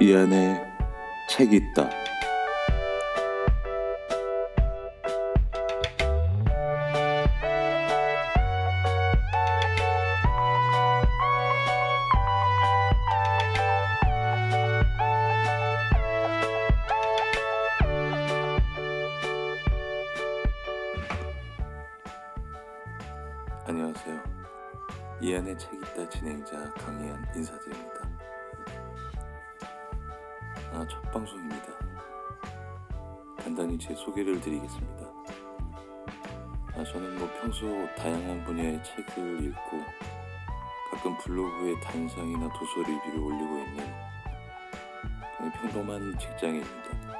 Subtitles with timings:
[0.00, 0.64] 이 안에
[1.28, 1.90] 책 있다.
[23.66, 24.22] 안녕하세요.
[25.20, 27.97] 이 안에 책 있다 진행자 강희안 인사드립니다.
[30.78, 31.72] 아, 첫 방송입니다.
[33.36, 35.06] 간단히 제 소개를 드리겠습니다.
[36.72, 39.82] 아, 저는 뭐 평소 다양한 분야의 책을 읽고
[40.92, 43.92] 가끔 블로그에 단상이나 도서 리뷰를 올리고 있는
[45.54, 47.18] 평범한 직장인입니다.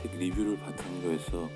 [0.00, 1.48] 책 리뷰를 바탕으로 해서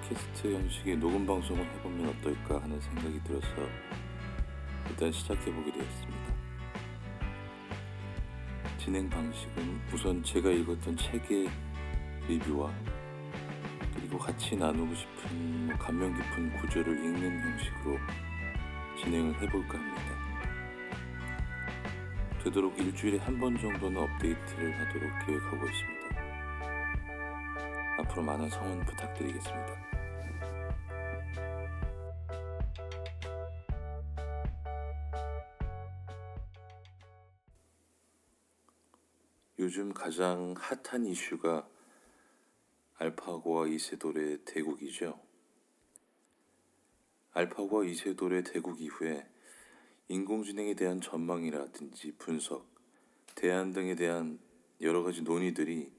[0.00, 3.46] 팟캐스트 형식의 녹음 방송을 해보면 어떨까 하는 생각이 들어서
[4.90, 6.15] 일단 시작해보게 되었습니다.
[8.86, 11.50] 진행 방식은 우선 제가 읽었던 책의
[12.28, 12.72] 리뷰와
[13.96, 17.98] 그리고 같이 나누고 싶은 뭐 감명 깊은 구조를 읽는 형식으로
[19.02, 20.02] 진행을 해볼까 합니다.
[22.44, 26.06] 되도록 일주일에 한 번 정도는 업데이트를 하도록 계획하고 있습니다.
[27.98, 29.95] 앞으로 많은 성원 부탁드리겠습니다.
[39.76, 41.68] 요즘 가장 핫한 이슈가
[42.94, 45.20] 알파고와 이세돌의 대국이죠.
[47.32, 49.28] 알파고와 이세돌의 대국 이후에
[50.08, 52.66] 인공지능에 대한 전망이라든지 분석,
[53.34, 54.38] 대안 등에 대한
[54.80, 55.92] 여러 가지 논의들이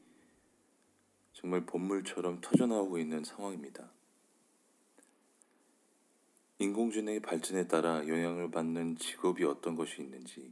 [1.34, 3.92] 정말 본물처럼 터져나오고 있는 상황입니다.
[6.58, 10.52] 인공지능의 발전에 따라 영향을 받는 직업이 어떤 것이 있는지,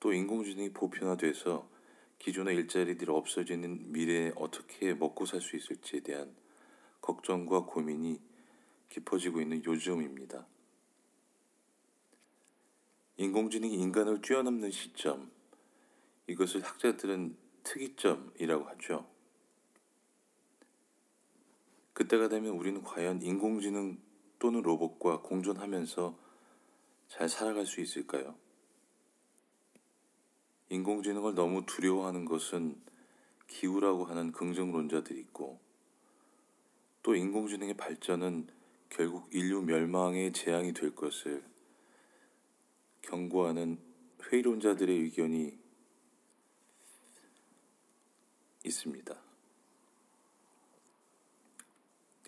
[0.00, 1.75] 또 인공지능이 보편화돼서
[2.18, 6.34] 기존의 일자리들이 없어지는 미래에 어떻게 먹고 살 수 있을지에 대한
[7.00, 8.20] 걱정과 고민이
[8.88, 10.46] 깊어지고 있는 요즘입니다.
[13.18, 15.30] 인공지능이 인간을 뛰어넘는 시점,
[16.26, 19.08] 이것을 학자들은 특이점이라고 하죠.
[21.92, 23.98] 그때가 되면 우리는 과연 인공지능
[24.38, 26.18] 또는 로봇과 공존하면서
[27.08, 28.36] 잘 살아갈 수 있을까요?
[30.70, 32.76] 인공지능을 너무 두려워하는 것은
[33.46, 35.60] 기우라고 하는 긍정론자들이 있고
[37.02, 38.48] 또 인공지능의 발전은
[38.88, 41.44] 결국 인류 멸망의 재앙이 될 것을
[43.02, 43.78] 경고하는
[44.24, 45.56] 회의론자들의 의견이
[48.64, 49.16] 있습니다.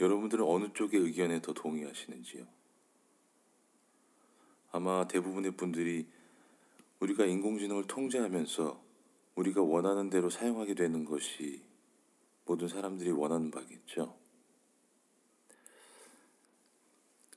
[0.00, 2.46] 여러분들은 어느 쪽의 의견에 더 동의하시는지요?
[4.70, 6.06] 아마 대부분의 분들이
[7.00, 8.84] 우리가 인공지능을 통제하면서
[9.36, 11.62] 우리가 원하는 대로 사용하게 되는 것이
[12.44, 14.16] 모든 사람들이 원하는 바겠죠.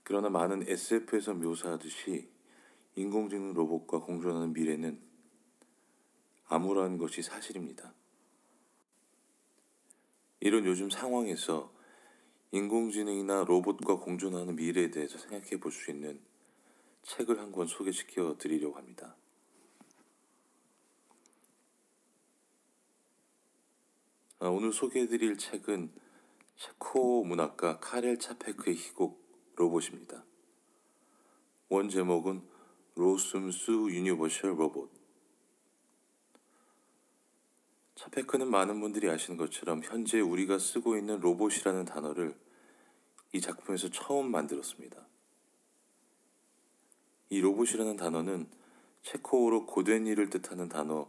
[0.04, 2.28] 그러나 많은 SF에서 묘사하듯이
[2.96, 5.00] 인공지능 로봇과 공존하는 미래는
[6.48, 7.94] 암울한 것이 사실입니다.
[10.40, 11.72] 이런 요즘 상황에서
[12.52, 16.20] 인공지능이나 로봇과 공존하는 미래에 대해서 생각해 볼 수 있는
[17.04, 19.16] 책을 한 권 소개시켜 드리려고 합니다.
[24.50, 25.91] 오늘 소개해드릴 책은
[26.56, 29.22] 체코 문학가 카렐 차페크의 희곡
[29.56, 30.25] 로봇입니다.
[31.69, 32.41] 원 제목은
[32.96, 34.90] Rossum's Universal Robots.
[37.94, 42.35] 차페크는 많은 분들이 아시는 것처럼 현재 우리가 쓰고 있는 로봇이라는 단어를
[43.34, 45.06] 이 작품에서 처음 만들었습니다.
[47.30, 48.50] 이 로봇이라는 단어는
[49.03, 51.07] 체코어로 고된 일을 뜻하는 단어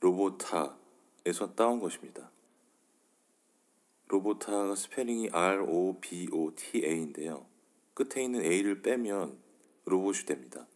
[0.00, 2.32] 로보타에서 따온 것입니다.
[4.14, 7.46] 로보타가 스페링이 R-O-B-O-T-A인데요.
[7.94, 9.36] 끝에 있는 A를 빼면
[9.86, 10.68] 로봇이 됩니다.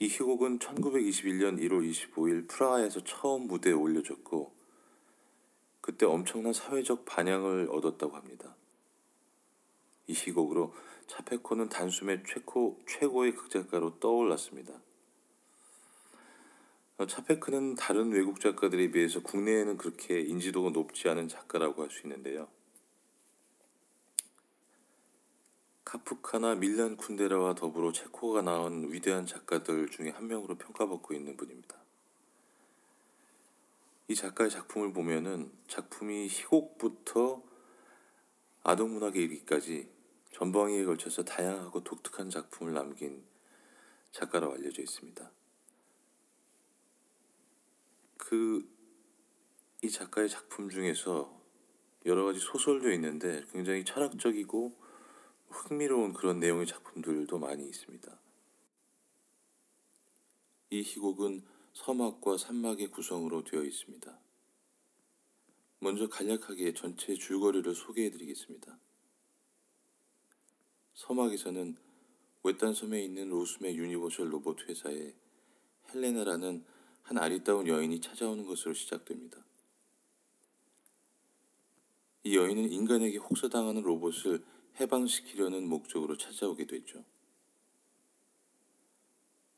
[0.00, 4.52] 이 희곡은 1921년 1월 25일 프라하에서 처음 무대에 올려졌고
[5.80, 8.54] 그때 엄청난 사회적 반향을 얻었다고 합니다.
[10.06, 10.72] 이 희곡으로
[11.08, 14.80] 차페코는 단숨에 최고, 최고의 극작가로 떠올랐습니다.
[16.98, 22.48] 어, 차페크는 다른 외국 작가들에 비해서 국내에는 그렇게 인지도가 높지 않은 작가라고 할 수 있는데요.
[25.84, 31.76] 카프카나 밀란 쿤데라와 더불어 체코가 나온 위대한 작가들 중에 한 명으로 평가받고 있는 분입니다.
[34.08, 37.42] 이 작가의 작품을 보면은 작품이 희곡부터
[38.64, 39.88] 아동문학에 이르기까지
[40.32, 43.22] 전방위에 걸쳐서 다양하고 독특한 작품을 남긴
[44.10, 45.37] 작가라고 알려져 있습니다.
[48.18, 48.78] 그
[49.80, 51.40] 이 작가의 작품 중에서
[52.04, 54.76] 여러 가지 소설도 있는데 굉장히 철학적이고
[55.48, 58.20] 흥미로운 그런 내용의 작품들도 많이 있습니다.
[60.70, 61.42] 이 희곡은
[61.74, 64.18] 서막과 산막의 구성으로 되어 있습니다.
[65.78, 68.76] 먼저 간략하게 전체 줄거리를 소개해 드리겠습니다.
[70.94, 71.76] 서막에서는
[72.42, 75.14] 외딴 섬에 있는 로숨의 Universal 로봇 회사에
[75.94, 76.64] 헬레나라는
[77.08, 79.42] 한 아리따운 여인이 찾아오는 것으로 시작됩니다.
[82.22, 84.44] 이 여인은 인간에게 혹사당하는 로봇을
[84.78, 87.02] 해방시키려는 목적으로 찾아오게 되죠.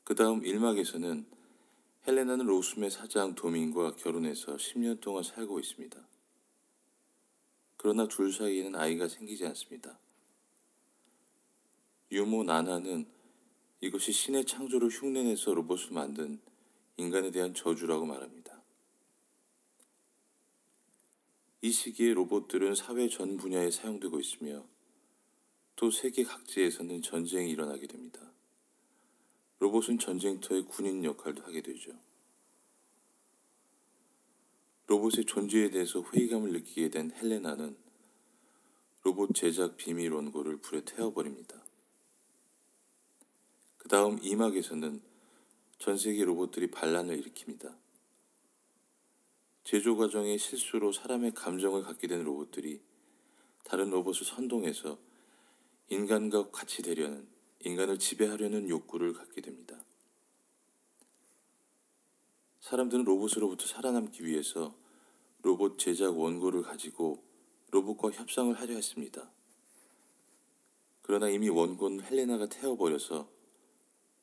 [0.05, 1.25] 그 다음 1막에서는
[2.07, 5.99] 헬레나는 로숨의 사장 도민과 결혼해서 10년 동안 살고 있습니다.
[7.75, 9.99] 그러나 둘 사이에는 아이가 생기지 않습니다.
[12.13, 13.05] 유모 나나는
[13.81, 16.39] 이것이 신의 창조를 흉내내서 로봇을 만든
[17.01, 18.61] 인간에 대한 저주라고 말합니다.
[21.61, 24.63] 이 시기에 로봇들은 사회 전 분야에 사용되고 있으며
[25.75, 28.31] 또 세계 각지에서는 전쟁이 일어나게 됩니다.
[29.59, 31.91] 로봇은 전쟁터의 군인 역할도 하게 되죠.
[34.87, 37.77] 로봇의 존재에 대해서 회의감을 느끼게 된 헬레나는
[39.03, 41.63] 로봇 제작 비밀 원고를 불에 태워버립니다.
[43.77, 45.10] 그 다음 이막에서는
[45.81, 47.75] 전 세계 로봇들이 반란을 일으킵니다.
[49.63, 52.79] 제조 과정의 실수로 사람의 감정을 갖게 된 로봇들이
[53.63, 54.99] 다른 로봇을 선동해서
[55.89, 57.27] 인간과 같이 되려는
[57.61, 59.83] 인간을 지배하려는 욕구를 갖게 됩니다.
[62.59, 64.75] 사람들은 로봇으로부터 살아남기 위해서
[65.41, 67.23] 로봇 제작 원고를 가지고
[67.71, 69.31] 로봇과 협상을 하려 했습니다.
[71.01, 73.27] 그러나 이미 원고는 헬레나가 태워버려서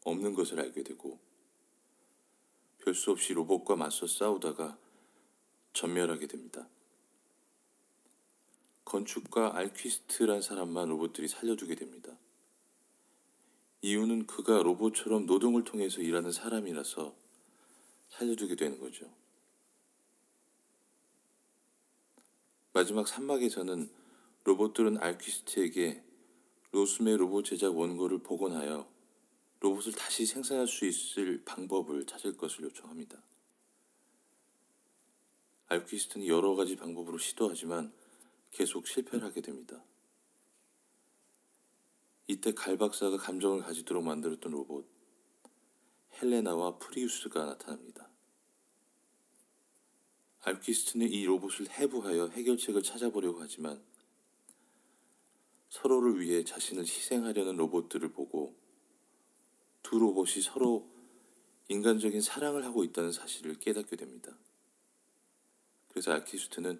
[0.05, 1.27] 없는 것을 알게 되고
[2.89, 4.79] 별 수 없이 로봇과 맞서 싸우다가
[5.75, 6.67] 전멸하게 됩니다.
[8.87, 12.17] 건축가 알퀴스트란 사람만 로봇들이 살려두게 됩니다.
[13.83, 17.15] 이유는 그가 로봇처럼 노동을 통해서 일하는 사람이라서
[18.09, 19.13] 살려두게 되는 거죠.
[22.73, 23.91] 마지막 산막에서는
[24.45, 26.03] 로봇들은 알퀴스트에게
[26.73, 28.89] 로스의 로봇 제작 원고를 복원하여
[29.61, 33.23] 로봇을 다시 생산할 수 있을 방법을 찾을 것을 요청합니다.
[35.67, 37.93] 알퀴스트는 여러 가지 방법으로 시도하지만
[38.51, 39.83] 계속 실패를 하게 됩니다.
[42.27, 44.87] 이때 갈 박사가 감정을 가지도록 만들었던 로봇
[46.15, 48.09] 헬레나와 프리무스가 나타납니다.
[50.41, 53.83] 알퀴스트는 이 로봇을 해부하여 해결책을 찾아보려고 하지만
[55.69, 58.57] 서로를 위해 자신을 희생하려는 로봇들을 보고
[59.89, 60.87] 두 로봇이 서로
[61.69, 64.37] 인간적인 사랑을 하고 있다는 사실을 깨닫게 됩니다.
[65.89, 66.79] 그래서 알퀴스트는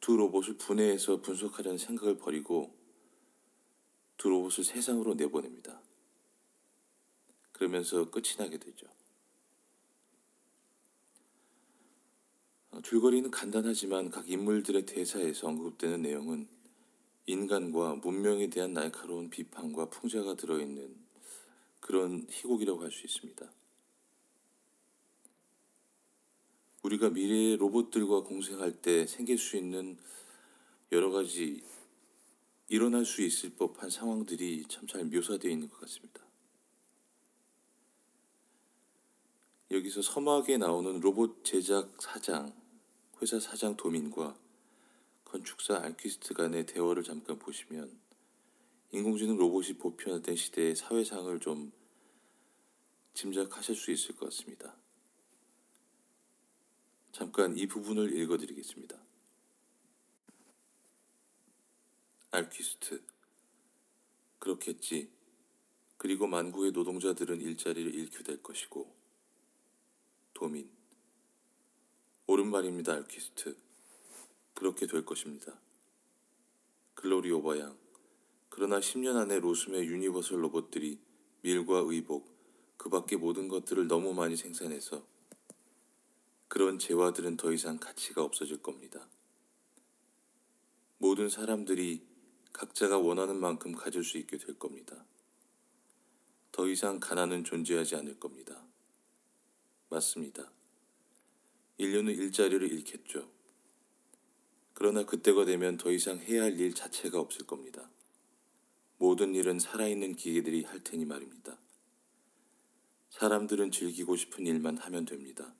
[0.00, 2.74] 두 로봇을 분해해서 분석하려는 생각을 버리고
[4.16, 5.82] 두 로봇을 세상으로 내보냅니다.
[7.52, 8.86] 그러면서 끝이 나게 되죠.
[12.70, 16.48] 어, 줄거리는 간단하지만 각 인물들의 대사에서 언급되는 내용은
[17.26, 21.05] 인간과 문명에 대한 날카로운 비판과 풍자가 들어있는
[21.86, 23.48] 그런 희곡이라고 할 수 있습니다.
[26.82, 29.96] 우리가 미래의 로봇들과 공생할 때 생길 수 있는
[30.92, 31.64] 여러 가지
[32.68, 36.24] 일어날 수 있을 법한 상황들이 참 잘 묘사되어 있는 것 같습니다.
[39.70, 42.52] 여기서 서막에 나오는 로봇 제작 사장,
[43.20, 44.36] 회사 사장 도민과
[45.24, 48.05] 건축사 알퀴스트 간의 대화를 잠깐 보시면
[48.92, 51.72] 인공지능 로봇이 보편화된 시대의 사회상을 좀
[53.14, 54.76] 짐작하실 수 있을 것 같습니다.
[57.12, 58.96] 잠깐 이 부분을 읽어드리겠습니다.
[62.30, 63.02] 알퀴스트
[64.38, 65.10] 그렇겠지.
[65.96, 68.94] 그리고 만국의 노동자들은 일자리를 잃게 될 것이고
[70.34, 70.70] 도민
[72.26, 73.56] 옳은 말입니다, 알퀴스트.
[74.52, 75.58] 그렇게 될 것입니다.
[76.94, 77.85] 글로리 오버양.
[78.56, 80.98] 그러나 10년 안에 로숨의 Universal 로봇들이
[81.42, 82.26] 밀과 의복,
[82.78, 85.06] 그 밖의 모든 것들을 너무 많이 생산해서
[86.48, 89.06] 그런 재화들은 더 이상 가치가 없어질 겁니다.
[90.96, 92.00] 모든 사람들이
[92.54, 95.04] 각자가 원하는 만큼 가질 수 있게 될 겁니다.
[96.50, 98.64] 더 이상 가난은 존재하지 않을 겁니다.
[99.90, 100.50] 맞습니다.
[101.76, 103.30] 인류는 일자리를 잃겠죠.
[104.72, 107.90] 그러나 그때가 되면 더 이상 해야 할 일 자체가 없을 겁니다.
[108.98, 111.58] 모든 일은 살아있는 기계들이 할 테니 말입니다.
[113.10, 115.54] 사람들은 즐기고 싶은 일만 하면 됩니다.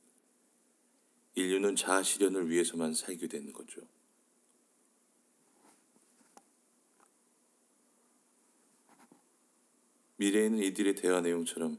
[1.34, 3.82] 인류는 자아 실현을 위해서만 살게 되는 거죠.
[10.16, 11.78] 미래에는 이들의 대화 내용처럼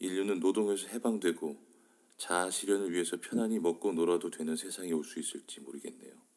[0.00, 1.56] 인류는 노동에서 해방되고
[2.16, 6.29] 자아 실현을 위해서 편안히 먹고 놀아도 되는 세상이 올 수 있을지 모르겠네요.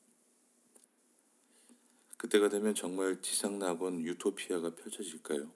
[2.24, 5.52] 그때가 되면 정말 지상낙원 유토피아가 펼쳐질까요?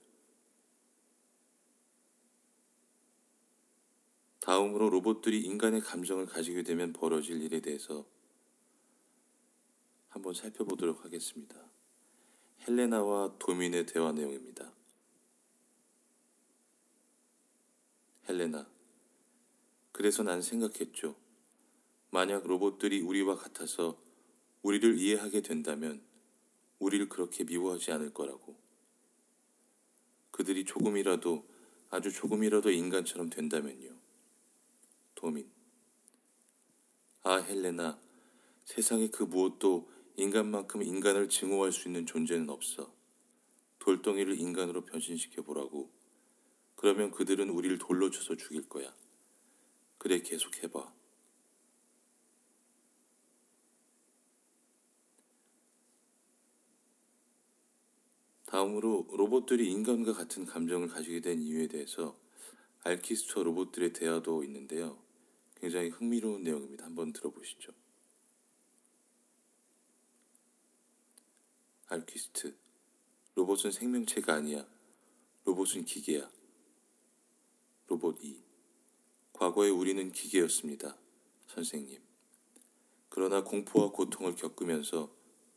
[4.41, 8.05] 다음으로 로봇들이 인간의 감정을 가지게 되면 벌어질 일에 대해서
[10.09, 11.55] 한번 살펴보도록 하겠습니다.
[12.67, 14.69] 헬레나와 도민의 대화 내용입니다.
[18.27, 18.67] 헬레나.
[19.93, 21.15] 그래서 난 생각했죠.
[22.09, 23.97] 만약 로봇들이 우리와 같아서
[24.63, 26.06] 우리를 이해하게 된다면
[26.79, 28.55] 우리를 그렇게 미워하지 않을 거라고.
[30.31, 31.47] 그들이 조금이라도
[31.89, 33.95] 아주 조금이라도 인간처럼 된다면요.
[35.15, 35.49] 도민.
[37.23, 37.99] 아, 헬레나.
[38.65, 42.93] 세상에 그 무엇도 인간만큼 인간을 증오할 수 있는 존재는 없어.
[43.79, 45.89] 돌덩이를 인간으로 변신시켜 보라고.
[46.75, 48.93] 그러면 그들은 우리를 돌로 쳐서 죽일 거야.
[49.97, 50.96] 그래, 계속 해봐.
[58.47, 62.17] 다음으로 로봇들이 인간과 같은 감정을 가지게 된 이유에 대해서
[62.83, 64.97] 알키스트와 로봇들의 대화도 있는데요.
[65.55, 66.85] 굉장히 흥미로운 내용입니다.
[66.85, 67.73] 한번 들어보시죠.
[71.87, 72.55] 알키스트.
[73.35, 74.65] 로봇은 생명체가 아니야.
[75.43, 76.31] 로봇은 기계야.
[77.87, 78.41] 로봇 2.
[79.33, 80.97] 과거에 우리는 기계였습니다.
[81.47, 82.01] 선생님.
[83.09, 85.13] 그러나 공포와 고통을 겪으면서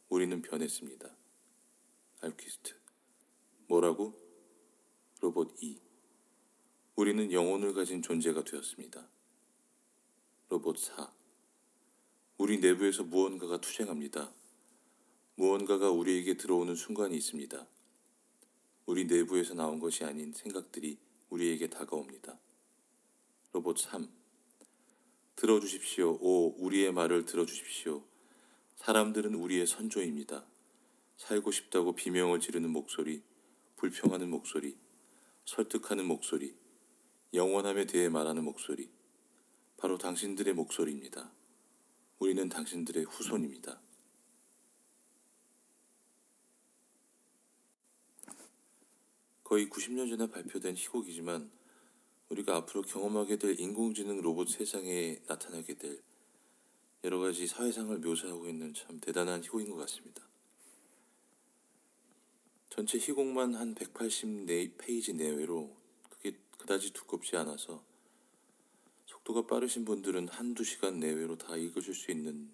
[0.09, 1.17] 우리는 변했습니다.
[2.21, 2.80] 알키스트.
[3.71, 4.13] 뭐라고?
[5.21, 5.79] 로봇 2.
[6.97, 9.09] 우리는 영혼을 가진 존재가 되었습니다.
[10.49, 11.13] 로봇 4.
[12.39, 14.33] 우리 내부에서 무언가가 투쟁합니다.
[15.37, 17.65] 무언가가 우리에게 들어오는 순간이 있습니다.
[18.87, 20.99] 우리 내부에서 나온 것이 아닌 생각들이
[21.29, 22.41] 우리에게 다가옵니다.
[23.53, 24.11] 로봇 3.
[25.37, 26.19] 들어주십시오.
[26.21, 28.03] 오, 우리의 말을 들어주십시오.
[28.75, 30.45] 사람들은 우리의 선조입니다.
[31.19, 33.23] 살고 싶다고 비명을 지르는 목소리,
[33.81, 34.77] 불평하는 목소리,
[35.47, 36.55] 설득하는 목소리,
[37.33, 38.91] 영원함에 대해 말하는 목소리.
[39.79, 41.33] 바로 당신들의 목소리입니다.
[42.19, 43.81] 우리는 당신들의 후손입니다.
[49.43, 51.51] 거의 90년 전에 발표된 희곡이지만
[52.29, 56.03] 우리가 앞으로 경험하게 될 인공지능 로봇 세상에 나타나게 될
[57.03, 60.30] 여러 가지 사회상을 묘사하고 있는 참 대단한 희곡인 것 같습니다.
[62.71, 65.77] 전체 희곡만 한 180페이지 내외로
[66.09, 67.83] 그게 그다지 두껍지 않아서
[69.07, 72.51] 속도가 빠르신 분들은 한두 시간 내외로 다 읽으실 수 있는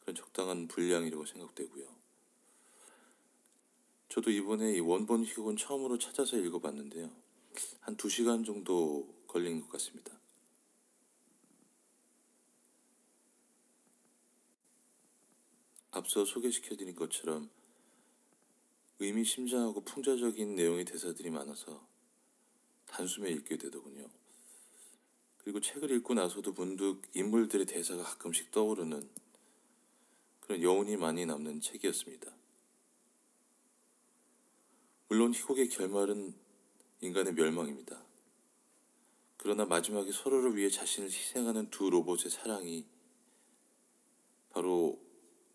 [0.00, 1.96] 그런 적당한 분량이라고 생각되고요.
[4.08, 7.10] 저도 이번에 이 원본 희곡은 처음으로 찾아서 읽어봤는데요.
[7.80, 10.18] 한 두 시간 정도 걸린 것 같습니다.
[15.90, 17.50] 앞서 소개시켜드린 것처럼
[19.00, 21.86] 의미심장하고 풍자적인 내용의 대사들이 많아서
[22.86, 24.08] 단숨에 읽게 되더군요.
[25.38, 29.08] 그리고 책을 읽고 나서도 문득 인물들의 대사가 가끔씩 떠오르는
[30.40, 32.32] 그런 여운이 많이 남는 책이었습니다.
[35.08, 36.34] 물론 희곡의 결말은
[37.00, 38.02] 인간의 멸망입니다.
[39.36, 42.84] 그러나 마지막에 서로를 위해 자신을 희생하는 두 로봇의 사랑이
[44.50, 45.00] 바로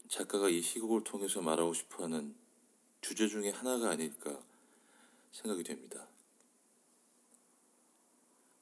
[0.08, 2.34] 작가가 이 희곡을 통해서 말하고 싶어 하는
[3.04, 4.42] 주제 중의 하나가 아닐까
[5.34, 6.08] 생각이 됩니다.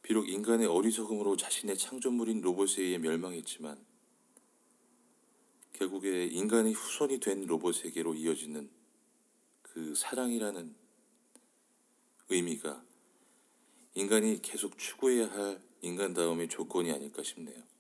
[0.02, 3.80] 비록 인간의 어리석음으로 자신의 창조물인 로봇에 의해 멸망했지만
[5.74, 8.70] 결국에 인간의 후손이 된 로봇에게로 이어지는
[9.62, 10.76] 그 사랑이라는
[12.30, 12.84] 의미가
[13.94, 17.71] 인간이 계속 추구해야 할 인간다움의 조건이 아닐까 싶네요.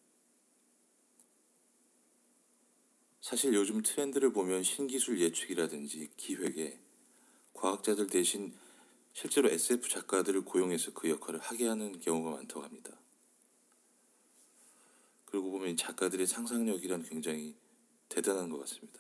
[3.21, 6.79] 사실 요즘 트렌드를 보면 신기술 예측이라든지 기획에
[7.53, 8.57] 과학자들 대신
[9.13, 12.99] 실제로 SF 작가들을 고용해서 그 역할을 하게 하는 경우가 많다고 합니다.
[15.25, 17.55] 그리고 보면 작가들의 상상력이란 굉장히
[18.09, 18.99] 대단한 것 같습니다.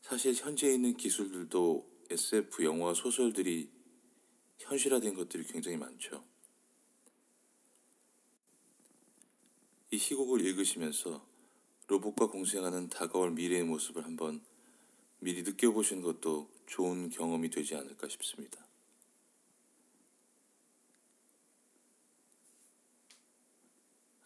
[0.00, 3.70] 사실 현재 있는 기술들도 SF 영화 소설들이
[4.58, 6.24] 현실화된 것들이 굉장히 많죠.
[9.90, 11.27] 이 희곡을 읽으시면서
[11.88, 14.42] 로봇과 공생하는 다가올 미래의 모습을 한번
[15.20, 18.64] 미리 느껴보시는 것도 좋은 경험이 되지 않을까 싶습니다.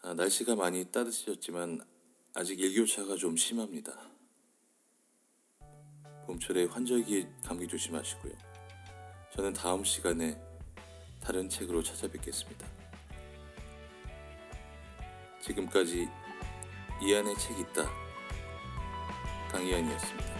[0.02, 1.80] 아, 날씨가 많이 따뜻해졌지만
[2.34, 4.10] 아직 일교차가 좀 심합니다.
[6.26, 8.32] 봄철에 환절기 감기 조심하시고요.
[9.34, 10.40] 저는 다음 시간에
[11.20, 12.66] 다른 책으로 찾아뵙겠습니다.
[15.40, 16.08] 지금까지
[17.04, 17.90] 이 안에 책 있다.
[19.50, 20.31] 강희안이었습니다.